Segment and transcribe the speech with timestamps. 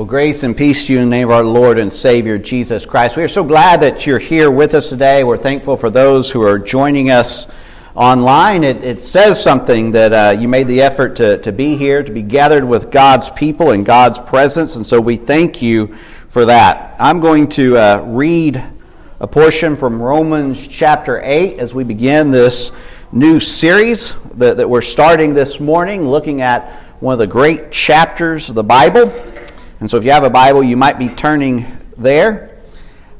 [0.00, 2.86] Well, grace and peace to you in the name of our Lord and Savior Jesus
[2.86, 3.18] Christ.
[3.18, 5.24] We are so glad that you're here with us today.
[5.24, 7.46] We're thankful for those who are joining us
[7.94, 8.64] online.
[8.64, 12.10] It, it says something that uh, you made the effort to, to be here, to
[12.10, 15.94] be gathered with God's people in God's presence, and so we thank you
[16.28, 16.96] for that.
[16.98, 18.64] I'm going to uh, read
[19.20, 22.72] a portion from Romans chapter 8 as we begin this
[23.12, 28.48] new series that, that we're starting this morning, looking at one of the great chapters
[28.48, 29.29] of the Bible.
[29.80, 31.66] And so if you have a Bible, you might be turning
[31.96, 32.58] there.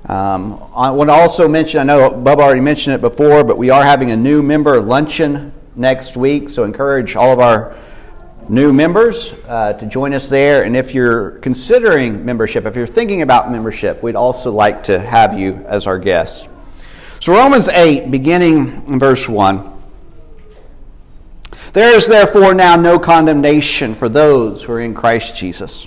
[0.06, 3.70] Um, I want to also mention, I know Bub already mentioned it before, but we
[3.70, 6.50] are having a new member luncheon next week.
[6.50, 7.74] So encourage all of our
[8.48, 10.64] new members uh, to join us there.
[10.64, 15.38] And if you're considering membership, if you're thinking about membership, we'd also like to have
[15.38, 16.48] you as our guest.
[17.20, 19.70] So Romans 8, beginning in verse 1.
[21.72, 25.86] There is therefore now no condemnation for those who are in Christ Jesus.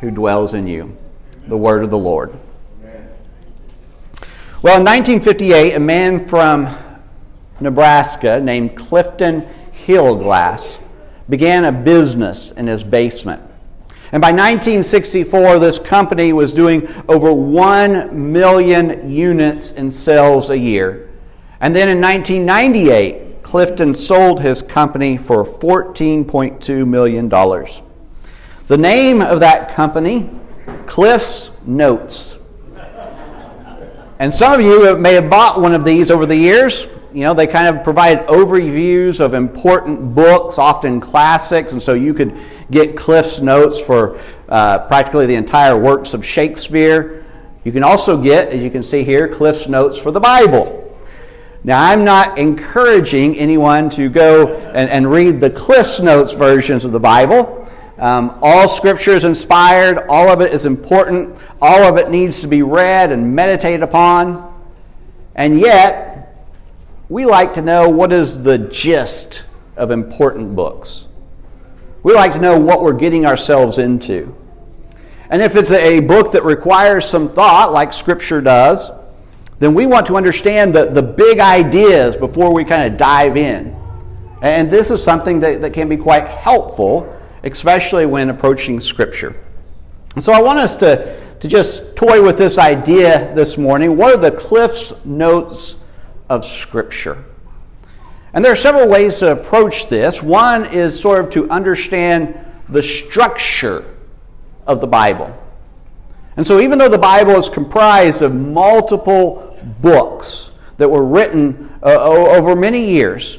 [0.00, 0.96] who dwells in you.
[1.46, 2.32] The word of the Lord.
[4.62, 6.68] Well, in 1958, a man from
[7.60, 10.78] Nebraska named Clifton Hillegass
[11.30, 13.42] began a business in his basement.
[14.12, 21.08] And by 1964, this company was doing over 1 million units in sales a year.
[21.60, 27.28] And then in 1998, Clifton sold his company for $14.2 million.
[28.70, 30.30] The name of that company,
[30.86, 32.38] Cliff's Notes.
[34.20, 36.86] And some of you may have bought one of these over the years.
[37.12, 42.14] You know, they kind of provide overviews of important books, often classics, and so you
[42.14, 42.38] could
[42.70, 47.24] get Cliff's Notes for uh, practically the entire works of Shakespeare.
[47.64, 50.96] You can also get, as you can see here, Cliff's Notes for the Bible.
[51.64, 56.92] Now, I'm not encouraging anyone to go and, and read the Cliff's Notes versions of
[56.92, 57.56] the Bible.
[58.00, 62.48] Um, all scripture is inspired, all of it is important, all of it needs to
[62.48, 64.58] be read and meditated upon.
[65.34, 66.34] And yet,
[67.10, 69.44] we like to know what is the gist
[69.76, 71.08] of important books.
[72.02, 74.34] We like to know what we're getting ourselves into.
[75.28, 78.90] And if it's a book that requires some thought, like Scripture does,
[79.58, 83.76] then we want to understand the, the big ideas before we kind of dive in.
[84.40, 89.36] And this is something that, that can be quite helpful especially when approaching Scripture.
[90.14, 93.96] And so I want us to, to just toy with this idea this morning.
[93.96, 95.76] What are the Cliff's Notes
[96.28, 97.24] of Scripture?
[98.32, 100.22] And there are several ways to approach this.
[100.22, 103.84] One is sort of to understand the structure
[104.66, 105.36] of the Bible.
[106.36, 112.02] And so, even though the Bible is comprised of multiple books that were written uh,
[112.02, 113.38] over many years,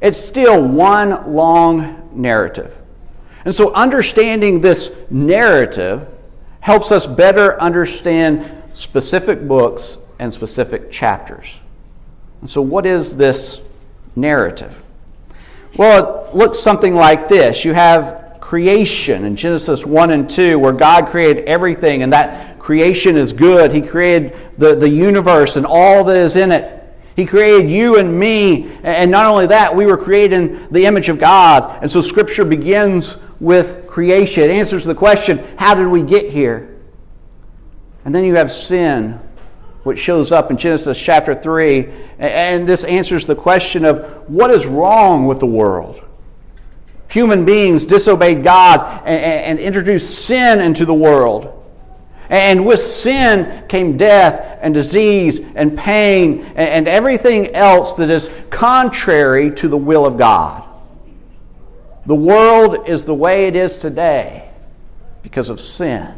[0.00, 2.79] it's still one long narrative.
[3.44, 6.06] And so, understanding this narrative
[6.60, 11.58] helps us better understand specific books and specific chapters.
[12.40, 13.60] And so, what is this
[14.16, 14.82] narrative?
[15.76, 17.64] Well, it looks something like this.
[17.64, 23.16] You have creation in Genesis 1 and 2, where God created everything, and that creation
[23.16, 23.72] is good.
[23.72, 26.76] He created the, the universe and all that is in it.
[27.16, 31.08] He created you and me, and not only that, we were created in the image
[31.08, 31.78] of God.
[31.82, 34.44] And so Scripture begins with creation.
[34.44, 36.76] It answers the question how did we get here?
[38.04, 39.20] And then you have sin,
[39.82, 41.88] which shows up in Genesis chapter 3.
[42.18, 46.04] And this answers the question of what is wrong with the world?
[47.08, 51.56] Human beings disobeyed God and, introduced sin into the world.
[52.28, 59.50] And with sin came death and disease and pain and everything else that is contrary
[59.56, 60.69] to the will of God.
[62.06, 64.50] The world is the way it is today
[65.22, 66.14] because of sin.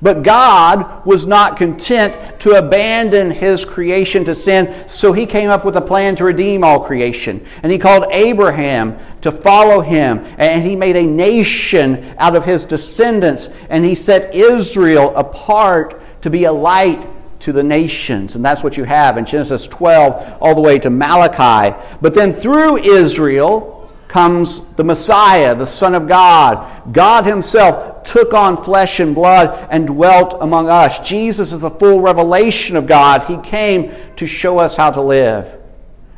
[0.00, 5.64] But God was not content to abandon his creation to sin, so he came up
[5.64, 7.44] with a plan to redeem all creation.
[7.64, 12.64] And he called Abraham to follow him, and he made a nation out of his
[12.64, 17.04] descendants, and he set Israel apart to be a light
[17.40, 18.36] to the nations.
[18.36, 21.76] And that's what you have in Genesis 12 all the way to Malachi.
[22.00, 23.77] But then through Israel,
[24.08, 26.92] comes the Messiah, the Son of God.
[26.92, 30.98] God Himself took on flesh and blood and dwelt among us.
[31.00, 33.24] Jesus is the full revelation of God.
[33.24, 35.54] He came to show us how to live.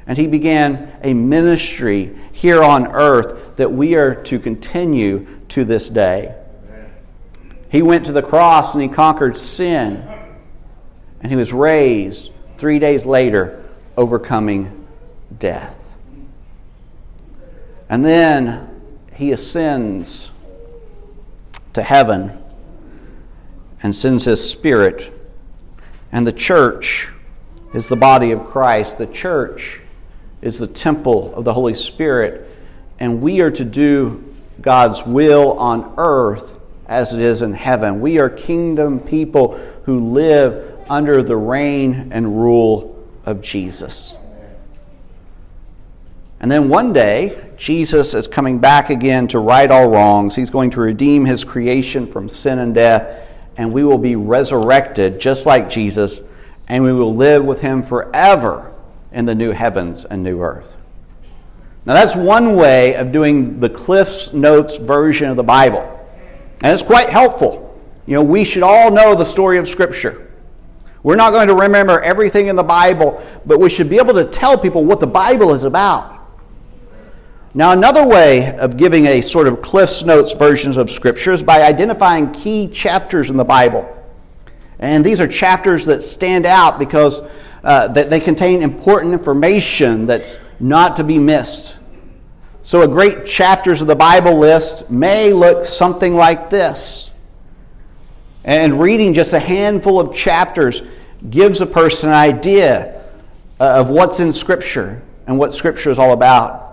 [0.07, 5.89] And He began a ministry here on earth that we are to continue to this
[5.91, 6.37] day.
[7.71, 10.07] He went to the cross and He conquered sin.
[11.21, 14.87] And He was raised three days later, overcoming
[15.39, 15.80] death.
[17.91, 18.71] And then
[19.15, 20.31] he ascends
[21.73, 22.39] to heaven
[23.83, 25.13] and sends his spirit.
[26.13, 27.11] And the church
[27.75, 28.99] is the body of Christ.
[28.99, 29.81] The church
[30.41, 32.57] is the temple of the Holy Spirit.
[33.01, 34.25] And we are to do
[34.61, 38.01] God's will on earth as it is in heaven.
[38.01, 44.15] We are kingdom people who live under the reign and rule of Jesus.
[46.41, 50.35] And then one day, Jesus is coming back again to right all wrongs.
[50.35, 53.29] He's going to redeem his creation from sin and death,
[53.59, 56.23] and we will be resurrected just like Jesus,
[56.69, 58.73] and we will live with him forever
[59.13, 60.79] in the new heavens and new earth.
[61.85, 66.09] Now, that's one way of doing the Cliff's Notes version of the Bible,
[66.63, 67.79] and it's quite helpful.
[68.07, 70.33] You know, we should all know the story of Scripture.
[71.03, 74.25] We're not going to remember everything in the Bible, but we should be able to
[74.25, 76.20] tell people what the Bible is about.
[77.53, 81.63] Now, another way of giving a sort of Cliff's Notes versions of Scripture is by
[81.63, 83.89] identifying key chapters in the Bible.
[84.79, 87.21] And these are chapters that stand out because
[87.65, 91.77] uh, that they contain important information that's not to be missed.
[92.63, 97.11] So, a great chapters of the Bible list may look something like this.
[98.45, 100.85] And reading just a handful of chapters
[101.29, 103.03] gives a person an idea
[103.59, 106.70] uh, of what's in Scripture and what Scripture is all about.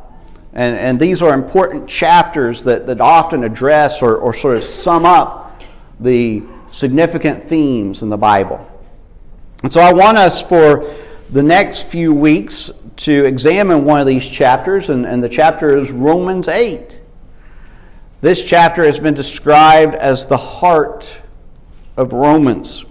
[0.57, 5.05] And, and these are important chapters that, that often address or, or sort of sum
[5.05, 5.61] up
[5.99, 8.67] the significant themes in the Bible.
[9.61, 10.91] And so I want us for
[11.29, 15.91] the next few weeks to examine one of these chapters, and, and the chapter is
[15.91, 17.01] Romans 8.
[18.21, 21.21] This chapter has been described as the heart
[21.97, 22.83] of Romans.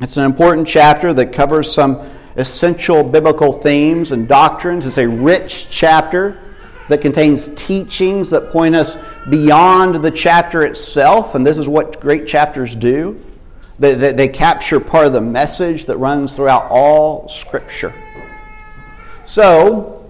[0.00, 4.86] It's an important chapter that covers some essential biblical themes and doctrines.
[4.86, 6.40] It's a rich chapter
[6.88, 8.98] that contains teachings that point us
[9.30, 13.20] beyond the chapter itself, and this is what great chapters do.
[13.78, 17.92] They, they, they, capture part of the message that runs throughout all Scripture.
[19.24, 20.08] So,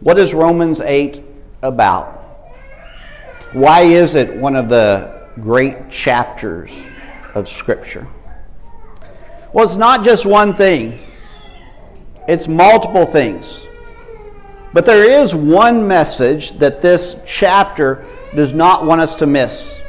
[0.00, 1.20] what is Romans 8
[1.62, 2.14] about?
[3.52, 6.86] Why is it one of the great chapters
[7.34, 8.06] of Scripture?
[9.52, 10.98] Well, it's not just one thing,
[12.28, 13.64] it's multiple things.
[14.72, 19.80] But there is one message that this chapter does not want us to miss.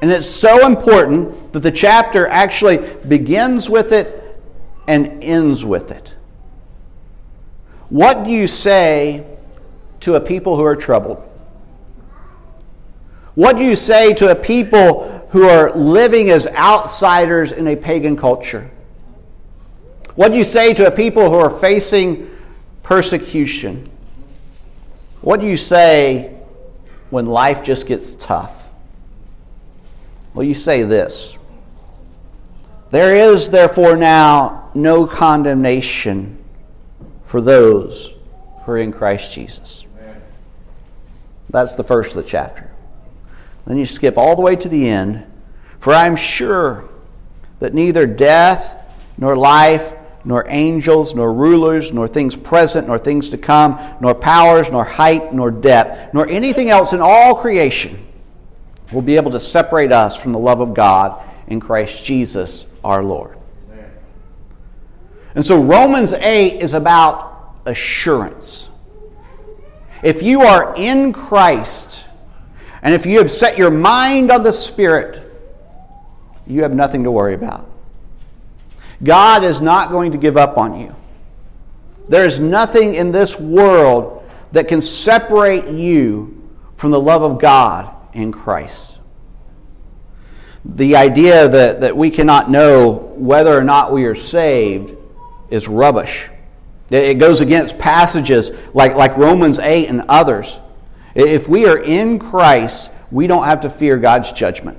[0.00, 4.38] And it's so important that the chapter actually begins with it
[4.86, 6.14] and ends with it.
[7.88, 9.26] What do you say
[10.00, 11.22] to a people who are troubled?
[13.34, 18.16] What do you say to a people who are living as outsiders in a pagan
[18.16, 18.70] culture?
[20.14, 22.30] What do you say to a people who are facing
[22.82, 23.90] persecution?
[25.26, 26.38] What do you say
[27.10, 28.72] when life just gets tough?
[30.32, 31.36] Well, you say this
[32.92, 36.38] There is, therefore, now no condemnation
[37.24, 38.14] for those
[38.60, 39.84] who are in Christ Jesus.
[41.50, 42.70] That's the first of the chapter.
[43.66, 45.26] Then you skip all the way to the end.
[45.80, 46.84] For I am sure
[47.58, 48.76] that neither death,
[49.18, 49.92] nor life,
[50.26, 55.32] nor angels, nor rulers, nor things present, nor things to come, nor powers, nor height,
[55.32, 58.04] nor depth, nor anything else in all creation
[58.92, 63.04] will be able to separate us from the love of God in Christ Jesus our
[63.04, 63.38] Lord.
[65.36, 68.68] And so Romans 8 is about assurance.
[70.02, 72.04] If you are in Christ,
[72.82, 75.22] and if you have set your mind on the Spirit,
[76.48, 77.68] you have nothing to worry about.
[79.02, 80.94] God is not going to give up on you.
[82.08, 87.94] There is nothing in this world that can separate you from the love of God
[88.14, 88.98] in Christ.
[90.64, 94.96] The idea that, that we cannot know whether or not we are saved
[95.50, 96.28] is rubbish.
[96.90, 100.58] It goes against passages like, like Romans 8 and others.
[101.14, 104.78] If we are in Christ, we don't have to fear God's judgment.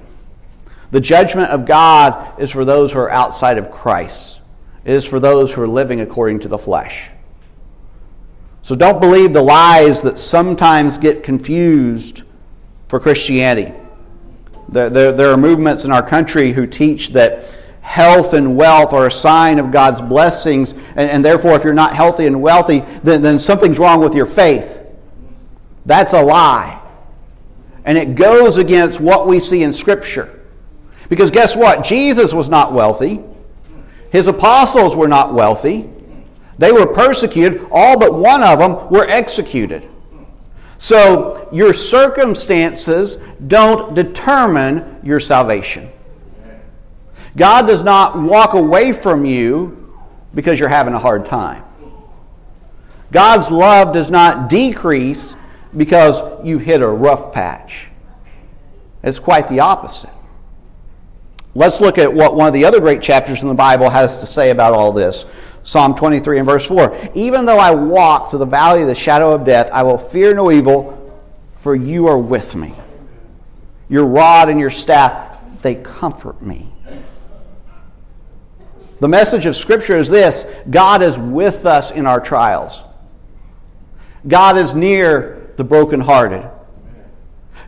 [0.91, 4.39] The judgment of God is for those who are outside of Christ,
[4.85, 7.09] it is for those who are living according to the flesh.
[8.61, 12.23] So don't believe the lies that sometimes get confused
[12.89, 13.73] for Christianity.
[14.69, 17.45] There, there, there, are movements in our country who teach that
[17.79, 21.95] health and wealth are a sign of God's blessings, and, and therefore, if you're not
[21.95, 24.85] healthy and wealthy, then, then something's wrong with your faith.
[25.85, 26.81] That's a lie.
[27.85, 30.36] And it goes against what we see in Scripture.
[31.09, 31.83] Because guess what?
[31.83, 33.21] Jesus was not wealthy,
[34.11, 35.89] his apostles were not wealthy.
[36.57, 39.87] They were persecuted, all but one of them were executed.
[40.79, 45.89] So, your circumstances don't determine your salvation.
[47.35, 49.93] God does not walk away from you
[50.33, 51.63] because you're having a hard time.
[53.11, 55.35] God's love does not decrease
[55.75, 57.89] because you hit a rough patch.
[59.03, 60.09] It's quite the opposite.
[61.57, 64.27] Let's look at what one of the other great chapters in the Bible has to
[64.27, 65.25] say about all this.
[65.63, 67.09] Psalm 23 and verse 4.
[67.15, 70.35] Even though I walk through the valley of the shadow of death, I will fear
[70.35, 71.19] no evil,
[71.55, 72.75] for you are with me.
[73.89, 76.69] Your rod and your staff, they comfort me.
[78.99, 82.83] The message of Scripture is this God is with us in our trials.
[84.27, 86.47] God is near the brokenhearted.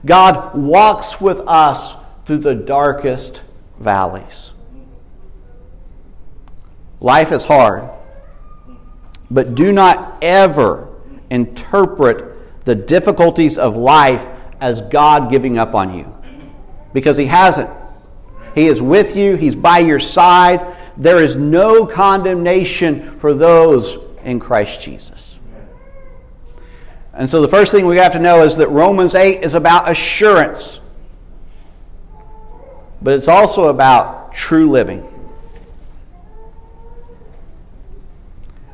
[0.05, 3.41] God walks with us through the darkest
[3.79, 4.53] valleys.
[6.99, 7.89] Life is hard.
[9.31, 10.87] But do not ever
[11.29, 14.25] interpret the difficulties of life
[14.59, 16.15] as God giving up on you.
[16.93, 17.69] Because He hasn't.
[18.55, 20.75] He is with you, He's by your side.
[20.97, 25.39] There is no condemnation for those in Christ Jesus.
[27.13, 29.89] And so the first thing we have to know is that Romans 8 is about
[29.89, 30.79] assurance,
[33.01, 35.07] but it's also about true living.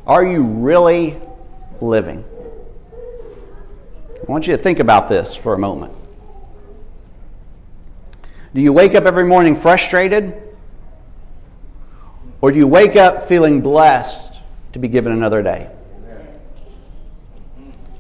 [0.07, 1.19] Are you really
[1.81, 2.23] living?
[4.27, 5.93] I want you to think about this for a moment.
[8.53, 10.41] Do you wake up every morning frustrated?
[12.41, 14.39] Or do you wake up feeling blessed
[14.73, 15.69] to be given another day?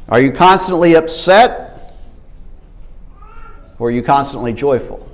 [0.07, 1.95] Are you constantly upset?
[3.79, 5.04] Or are you constantly joyful?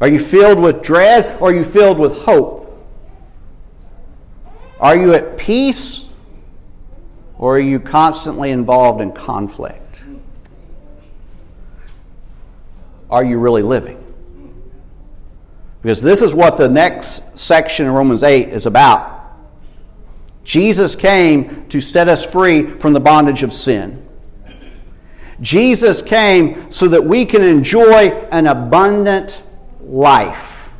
[0.00, 2.66] Are you filled with dread or are you filled with hope?
[4.80, 6.08] Are you at peace
[7.36, 10.02] or are you constantly involved in conflict?
[13.10, 13.98] Are you really living?
[15.82, 19.18] Because this is what the next section in Romans 8 is about.
[20.44, 24.06] Jesus came to set us free from the bondage of sin.
[25.40, 29.42] Jesus came so that we can enjoy an abundant
[29.82, 30.72] life.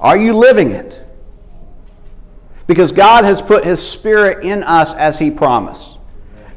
[0.00, 1.02] Are you living it?
[2.66, 5.96] Because God has put His Spirit in us as He promised.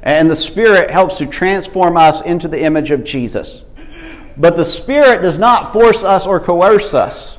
[0.04, 3.64] And the Spirit helps to transform us into the image of Jesus.
[4.38, 7.38] But the Spirit does not force us or coerce us,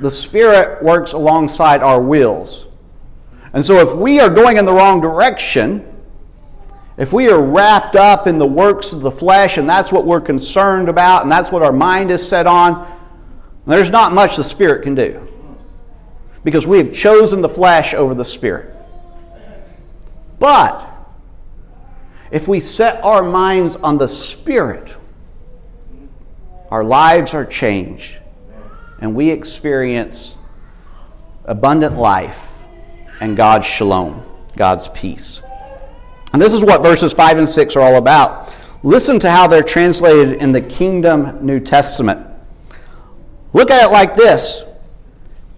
[0.00, 2.66] the Spirit works alongside our wills.
[3.52, 5.89] And so if we are going in the wrong direction,
[7.00, 10.20] if we are wrapped up in the works of the flesh and that's what we're
[10.20, 12.86] concerned about and that's what our mind is set on,
[13.66, 15.26] there's not much the Spirit can do
[16.44, 18.74] because we have chosen the flesh over the spirit.
[20.38, 20.86] But
[22.30, 24.94] if we set our minds on the spirit,
[26.70, 28.18] our lives are changed
[29.00, 30.36] and we experience
[31.46, 32.52] abundant life
[33.20, 34.22] and God's shalom,
[34.54, 35.42] God's peace.
[36.32, 38.54] And this is what verses 5 and 6 are all about.
[38.82, 42.26] Listen to how they're translated in the Kingdom New Testament.
[43.52, 44.62] Look at it like this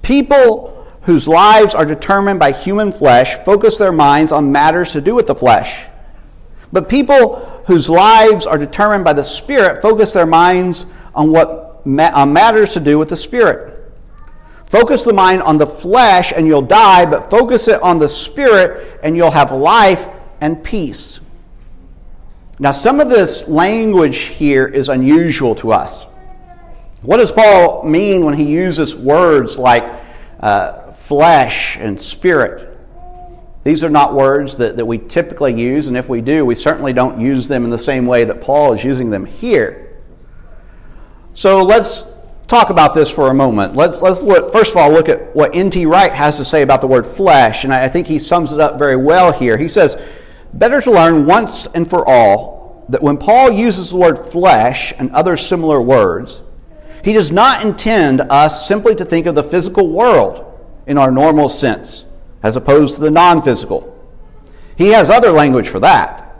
[0.02, 5.14] People whose lives are determined by human flesh focus their minds on matters to do
[5.14, 5.86] with the flesh.
[6.72, 7.36] But people
[7.66, 12.80] whose lives are determined by the Spirit focus their minds on what on matters to
[12.80, 13.92] do with the Spirit.
[14.70, 19.00] Focus the mind on the flesh and you'll die, but focus it on the Spirit
[19.02, 20.06] and you'll have life
[20.42, 21.20] and peace.
[22.58, 26.04] Now, some of this language here is unusual to us.
[27.02, 29.84] What does Paul mean when he uses words like
[30.40, 32.68] uh, flesh and spirit?
[33.62, 36.92] These are not words that, that we typically use, and if we do, we certainly
[36.92, 39.96] don't use them in the same way that Paul is using them here.
[41.34, 42.04] So let's
[42.48, 43.76] talk about this for a moment.
[43.76, 45.86] Let's, let's look, first of all, look at what N.T.
[45.86, 48.58] Wright has to say about the word flesh, and I, I think he sums it
[48.60, 49.56] up very well here.
[49.56, 49.96] He says,
[50.54, 55.10] Better to learn once and for all that when Paul uses the word flesh and
[55.12, 56.42] other similar words,
[57.02, 60.44] he does not intend us simply to think of the physical world
[60.86, 62.04] in our normal sense,
[62.42, 63.88] as opposed to the non physical.
[64.76, 66.36] He has other language for that.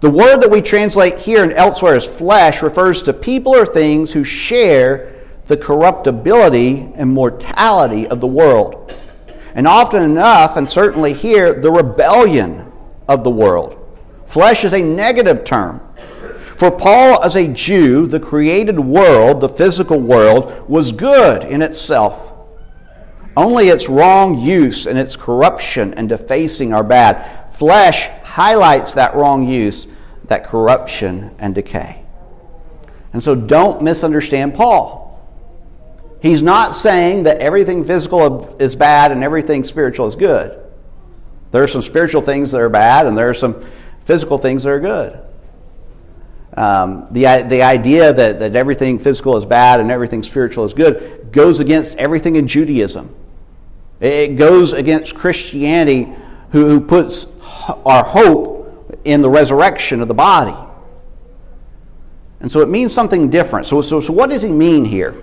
[0.00, 4.12] The word that we translate here and elsewhere as flesh refers to people or things
[4.12, 5.14] who share
[5.46, 8.94] the corruptibility and mortality of the world.
[9.54, 12.65] And often enough, and certainly here, the rebellion
[13.08, 13.82] of the world.
[14.24, 15.80] Flesh is a negative term.
[16.56, 22.32] For Paul, as a Jew, the created world, the physical world, was good in itself.
[23.36, 27.52] Only its wrong use and its corruption and defacing are bad.
[27.52, 29.86] Flesh highlights that wrong use,
[30.24, 32.02] that corruption and decay.
[33.12, 35.06] And so don't misunderstand Paul.
[36.22, 40.65] He's not saying that everything physical is bad and everything spiritual is good.
[41.50, 43.64] There are some spiritual things that are bad, and there are some
[44.00, 45.20] physical things that are good.
[46.56, 51.30] Um, the, the idea that, that everything physical is bad and everything spiritual is good
[51.30, 53.14] goes against everything in Judaism.
[54.00, 56.14] It goes against Christianity,
[56.50, 57.26] who, who puts
[57.84, 60.56] our hope in the resurrection of the body.
[62.40, 63.66] And so it means something different.
[63.66, 65.14] So, so, so what does he mean here?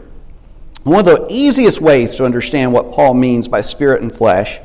[0.84, 4.60] One of the easiest ways to understand what Paul means by spirit and flesh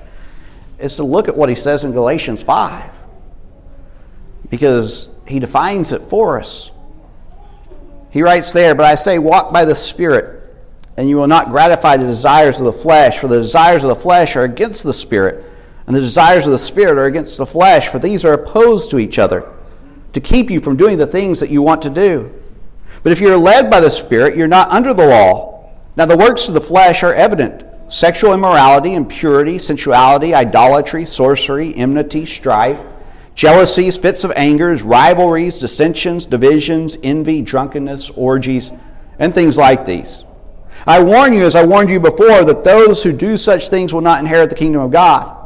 [0.79, 2.95] is to look at what he says in Galatians 5
[4.51, 6.71] because he defines it for us.
[8.11, 10.57] He writes there, But I say, walk by the Spirit,
[10.97, 13.97] and you will not gratify the desires of the flesh, for the desires of the
[13.97, 15.45] flesh are against the Spirit,
[15.87, 18.99] and the desires of the Spirit are against the flesh, for these are opposed to
[18.99, 19.53] each other,
[20.13, 22.33] to keep you from doing the things that you want to do.
[23.03, 25.71] But if you're led by the Spirit, you're not under the law.
[25.97, 32.27] Now, the works of the flesh are evident sexual immorality, impurity, sensuality, idolatry, sorcery, enmity,
[32.27, 32.81] strife,
[33.35, 38.73] jealousies, fits of angers, rivalries, dissensions, divisions, envy, drunkenness, orgies,
[39.19, 40.25] and things like these.
[40.87, 44.01] I warn you, as I warned you before, that those who do such things will
[44.01, 45.38] not inherit the kingdom of God.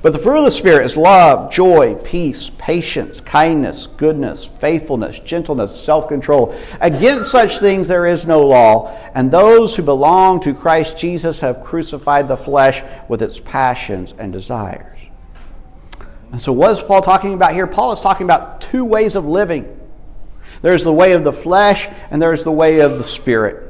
[0.00, 5.78] But the fruit of the Spirit is love, joy, peace, patience, kindness, goodness, faithfulness, gentleness,
[5.78, 6.54] self control.
[6.80, 11.64] Against such things there is no law, and those who belong to Christ Jesus have
[11.64, 14.98] crucified the flesh with its passions and desires.
[16.30, 17.66] And so, what is Paul talking about here?
[17.66, 19.78] Paul is talking about two ways of living
[20.62, 23.64] there's the way of the flesh, and there's the way of the Spirit.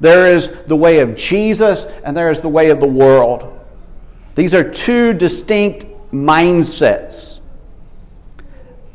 [0.00, 3.50] There is the way of Jesus, and there is the way of the world.
[4.34, 7.40] These are two distinct mindsets.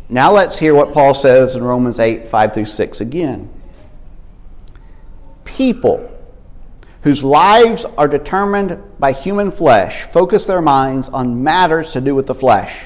[0.09, 3.49] Now let's hear what Paul says in Romans 8 5 through 6 again.
[5.45, 6.11] People
[7.01, 12.25] whose lives are determined by human flesh focus their minds on matters to do with
[12.25, 12.85] the flesh.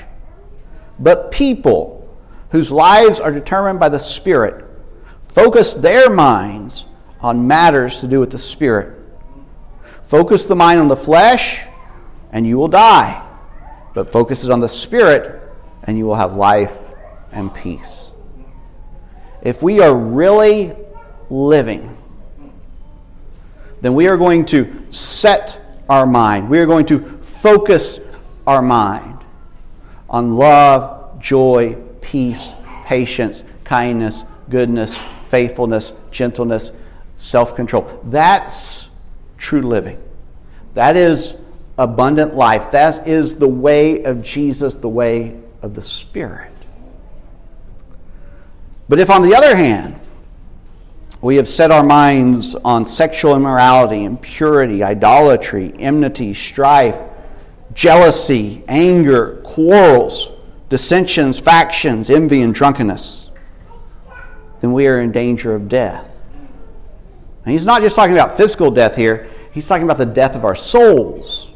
[1.00, 2.00] But people
[2.52, 4.66] whose lives are determined by the Spirit
[5.24, 6.86] focus their minds
[7.22, 9.02] on matters to do with the Spirit.
[10.04, 11.66] Focus the mind on the flesh
[12.34, 13.26] and you will die.
[13.94, 15.40] But focus it on the Spirit,
[15.84, 16.92] and you will have life
[17.32, 18.12] and peace.
[19.44, 20.76] If we are really
[21.30, 21.96] living,
[23.82, 28.00] then we are going to set our mind, we are going to focus
[28.48, 29.20] our mind
[30.10, 32.54] on love, joy, peace,
[32.86, 36.72] patience, kindness, goodness, faithfulness, gentleness,
[37.16, 38.02] self control.
[38.06, 38.90] That's
[39.38, 40.02] true living.
[40.74, 41.38] That is
[41.78, 42.72] abundant life.
[42.72, 46.52] That is the way of Jesus, the way of the Spirit.
[48.90, 50.00] But if, on the other hand,
[51.22, 57.00] we have set our minds on sexual immorality, impurity, idolatry, enmity, strife,
[57.74, 60.32] jealousy, anger, quarrels,
[60.68, 63.30] dissensions, factions, envy, and drunkenness,
[64.60, 66.10] then we are in danger of death.
[67.46, 70.44] And he's not just talking about physical death here, he's talking about the death of
[70.44, 71.53] our souls.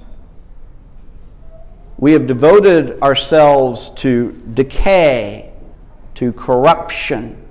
[1.97, 5.51] We have devoted ourselves to decay,
[6.15, 7.43] to corruption,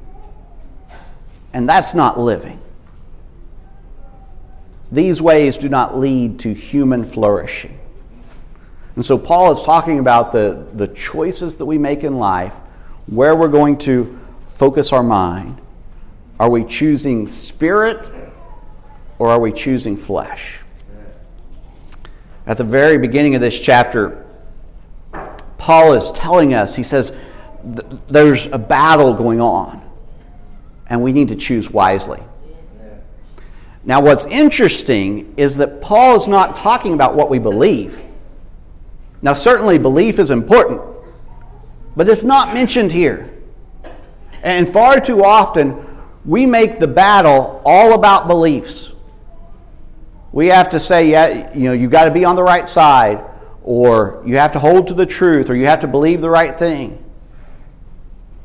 [1.53, 2.61] and that's not living.
[4.93, 7.77] these ways do not lead to human flourishing.
[8.95, 12.55] And so Paul is talking about the, the choices that we make in life,
[13.07, 15.61] where we're going to focus our mind.
[16.39, 18.09] Are we choosing spirit
[19.19, 20.61] or are we choosing flesh?
[22.47, 24.26] At the very beginning of this chapter,
[25.67, 27.11] Paul is telling us, he says,
[28.07, 29.83] there's a battle going on,
[30.87, 32.23] and we need to choose wisely.
[33.83, 38.01] Now, what's interesting is that Paul is not talking about what we believe.
[39.23, 40.83] Now, certainly belief is important,
[41.97, 43.35] but it's not mentioned here.
[44.45, 45.85] And far too often,
[46.25, 48.93] we make the battle all about beliefs.
[50.31, 53.21] We have to say, yeah, you know, you got to be on the right side,
[53.67, 56.59] or you have to hold to the truth, or you have to believe the right
[56.59, 57.05] thing.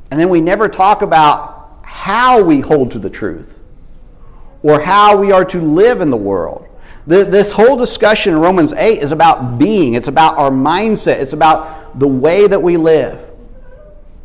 [0.10, 3.60] And then we never talk about how we hold to the truth
[4.64, 6.68] or how we are to live in the world.
[7.08, 12.00] This whole discussion in Romans 8 is about being, it's about our mindset, it's about
[12.00, 13.32] the way that we live.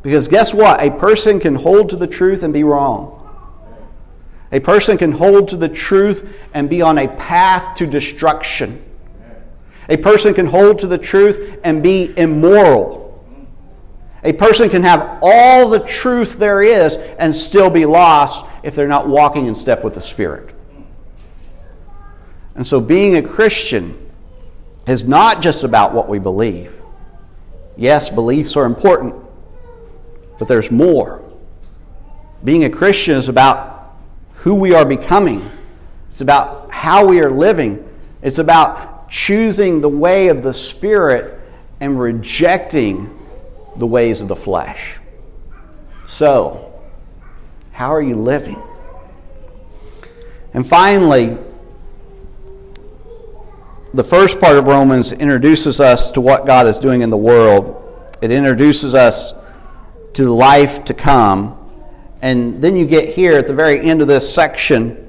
[0.03, 0.83] Because guess what?
[0.83, 3.13] A person can hold to the truth and be wrong.
[4.53, 8.83] A person can hold to the truth and be on a path to destruction.
[9.89, 13.07] A person can hold to the truth and be immoral.
[14.25, 18.89] A person can have all the truth there is and still be lost if they're
[18.89, 20.53] not walking in step with the Spirit.
[22.57, 24.11] And so being a Christian
[24.89, 26.81] is not just about what we believe.
[27.77, 29.15] Yes, beliefs are important,
[30.39, 31.23] but there's more.
[32.43, 33.97] Being a Christian is about
[34.37, 35.51] who we are becoming,
[36.09, 37.87] it's about how we are living,
[38.23, 41.41] it's about choosing the way of the Spirit
[41.81, 43.19] and rejecting
[43.77, 44.99] the ways of the flesh.
[46.07, 46.81] So,
[47.73, 48.63] how are you living?
[50.55, 51.37] And finally,
[53.93, 57.83] the first part of Romans introduces us to what God is doing in the world.
[58.23, 59.33] It introduces us
[60.15, 61.59] to the life to come.
[62.23, 65.07] And then you get here at the very end of this section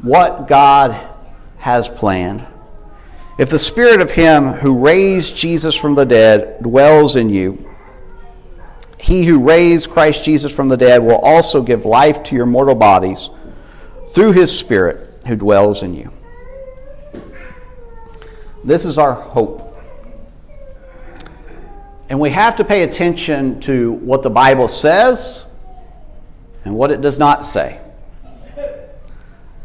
[0.00, 0.98] what God
[1.58, 2.46] has planned.
[3.38, 7.72] If the Spirit of Him who raised Jesus from the dead dwells in you,
[8.98, 12.74] He who raised Christ Jesus from the dead will also give life to your mortal
[12.74, 13.30] bodies
[14.08, 16.10] through His Spirit who dwells in you.
[18.64, 19.64] This is our hope.
[22.08, 25.44] And we have to pay attention to what the Bible says
[26.64, 27.80] and what it does not say.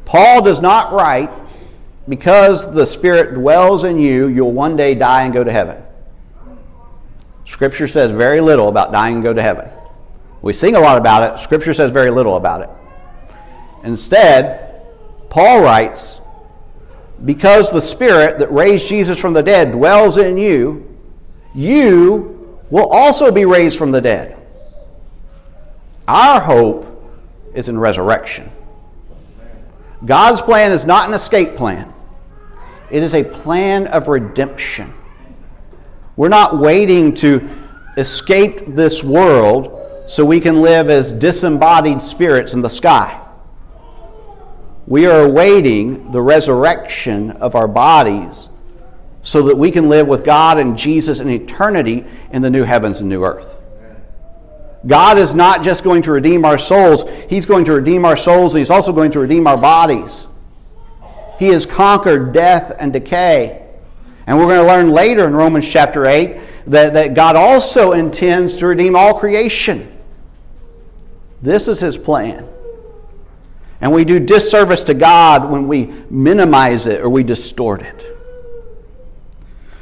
[0.06, 1.32] Paul does not write
[2.08, 5.82] because the Spirit dwells in you, you'll one day die and go to heaven.
[7.46, 9.70] Scripture says very little about dying and go to heaven.
[10.42, 12.70] We sing a lot about it, Scripture says very little about it.
[13.84, 14.84] Instead,
[15.30, 16.20] Paul writes,
[17.26, 20.98] because the Spirit that raised Jesus from the dead dwells in you,
[21.56, 24.38] you will also be raised from the dead.
[26.08, 26.90] Our hope
[27.54, 28.52] is in resurrection.
[30.06, 31.93] God's plan is not an escape plan,
[32.94, 34.94] it is a plan of redemption.
[36.16, 37.50] We're not waiting to
[37.98, 43.20] escape this world so we can live as disembodied spirits in the sky.
[44.86, 48.50] We are awaiting the resurrection of our bodies
[49.24, 53.00] so that we can live with God and Jesus in eternity in the new heavens
[53.00, 53.58] and new earth.
[54.86, 58.54] God is not just going to redeem our souls, He's going to redeem our souls
[58.54, 60.28] and He's also going to redeem our bodies.
[61.40, 63.68] He has conquered death and decay.
[64.26, 68.56] And we're going to learn later in Romans chapter 8 that, that God also intends
[68.58, 69.98] to redeem all creation.
[71.42, 72.48] This is His plan.
[73.82, 78.06] And we do disservice to God when we minimize it or we distort it.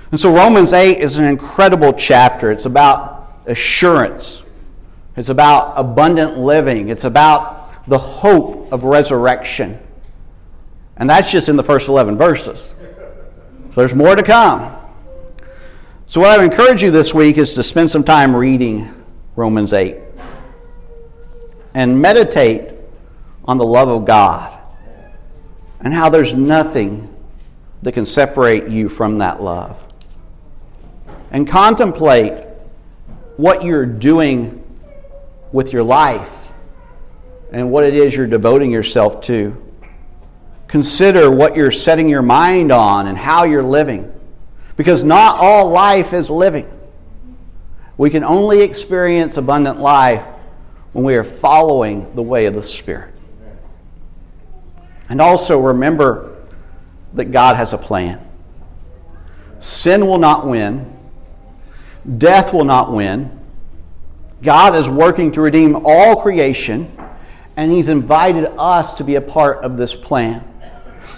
[0.10, 2.52] And so Romans 8 is an incredible chapter.
[2.52, 4.44] It's about assurance
[5.18, 6.90] it's about abundant living.
[6.90, 9.80] It's about the hope of resurrection.
[11.02, 12.76] And that's just in the first 11 verses.
[13.72, 14.78] So there's more to come.
[16.06, 19.04] So, what I would encourage you this week is to spend some time reading
[19.36, 19.98] Romans 8
[21.74, 22.74] and meditate
[23.46, 24.56] on the love of God
[25.80, 27.12] and how there's nothing
[27.82, 29.82] that can separate you from that love.
[31.32, 32.46] And contemplate
[33.38, 34.64] what you're doing
[35.52, 36.54] with your life
[37.52, 39.71] and what it is you're devoting yourself to.
[40.72, 44.10] Consider what you're setting your mind on and how you're living.
[44.78, 46.66] Because not all life is living.
[47.98, 50.26] We can only experience abundant life
[50.94, 53.14] when we are following the way of the Spirit.
[55.10, 56.42] And also remember
[57.16, 58.26] that God has a plan.
[59.60, 60.98] Sin will not win,
[62.18, 63.40] death will not win.
[64.42, 66.90] God is working to redeem all creation,
[67.58, 70.48] and He's invited us to be a part of this plan.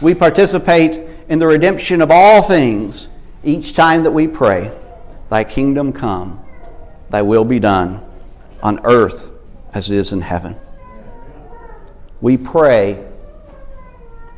[0.01, 3.07] We participate in the redemption of all things
[3.43, 4.71] each time that we pray,
[5.29, 6.43] Thy kingdom come,
[7.09, 8.05] Thy will be done
[8.61, 9.29] on earth
[9.73, 10.55] as it is in heaven.
[12.21, 13.05] We pray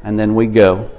[0.04, 0.90] and then we go.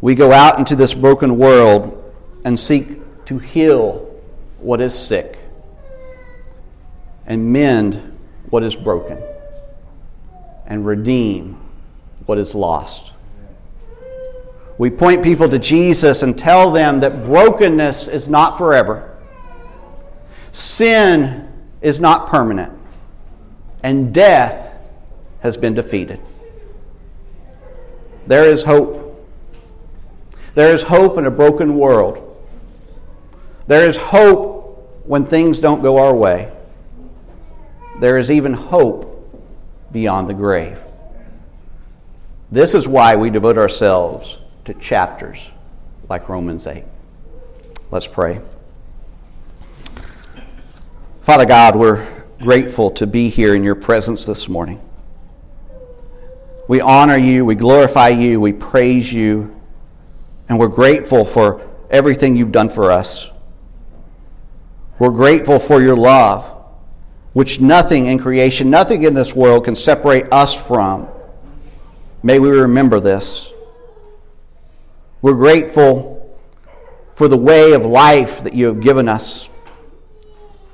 [0.00, 4.14] We go out into this broken world and seek to heal
[4.58, 5.38] what is sick
[7.26, 8.18] and mend
[8.50, 9.20] what is broken
[10.66, 11.65] and redeem
[12.26, 13.12] what is lost.
[14.78, 19.16] We point people to Jesus and tell them that brokenness is not forever,
[20.52, 22.78] sin is not permanent,
[23.82, 24.74] and death
[25.40, 26.20] has been defeated.
[28.26, 29.02] There is hope.
[30.54, 32.22] There is hope in a broken world.
[33.66, 36.52] There is hope when things don't go our way.
[38.00, 39.12] There is even hope
[39.92, 40.80] beyond the grave.
[42.50, 45.50] This is why we devote ourselves to chapters
[46.08, 46.84] like Romans 8.
[47.90, 48.40] Let's pray.
[51.22, 52.06] Father God, we're
[52.40, 54.80] grateful to be here in your presence this morning.
[56.68, 59.60] We honor you, we glorify you, we praise you,
[60.48, 63.30] and we're grateful for everything you've done for us.
[65.00, 66.44] We're grateful for your love,
[67.32, 71.08] which nothing in creation, nothing in this world can separate us from.
[72.26, 73.52] May we remember this.
[75.22, 76.36] We're grateful
[77.14, 79.48] for the way of life that you have given us.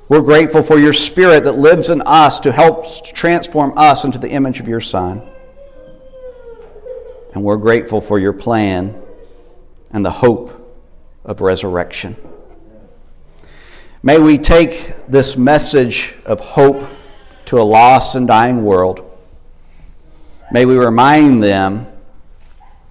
[0.09, 4.31] We're grateful for your spirit that lives in us to help transform us into the
[4.31, 5.21] image of your Son.
[7.35, 8.99] And we're grateful for your plan
[9.91, 10.75] and the hope
[11.23, 12.17] of resurrection.
[14.01, 16.83] May we take this message of hope
[17.45, 19.11] to a lost and dying world.
[20.51, 21.87] May we remind them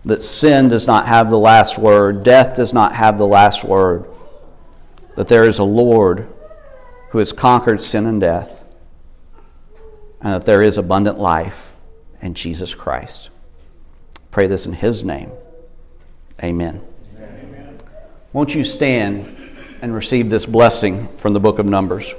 [0.04, 4.06] that sin does not have the last word, death does not have the last word,
[5.16, 6.26] that there is a Lord
[7.10, 8.64] who has conquered sin and death,
[10.20, 11.76] and that there is abundant life
[12.20, 13.30] in Jesus Christ.
[14.30, 15.30] Pray this in His name.
[16.42, 16.82] Amen.
[17.18, 17.78] Amen.
[18.32, 19.38] Won't you stand
[19.82, 22.14] and receive this blessing from the book of Numbers?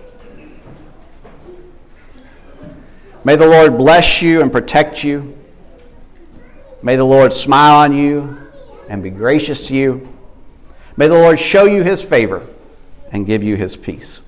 [3.25, 5.37] May the Lord bless you and protect you.
[6.81, 8.37] May the Lord smile on you
[8.89, 10.09] and be gracious to you.
[10.97, 12.45] May the Lord show you his favor
[13.11, 14.21] and give you his peace.